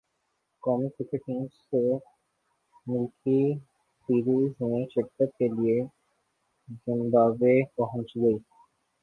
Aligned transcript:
قومی 0.63 0.87
cricket 0.89 1.21
team 1.25 1.43
سہ 1.59 1.81
ملکی 2.87 3.41
سیریز 4.09 4.51
میں 4.61 4.83
شرکت 4.93 5.37
کے 5.37 5.47
لیے 5.49 5.77
زمبابوے 6.81 7.55
پہنچ 7.75 8.15
گئی 8.15 8.37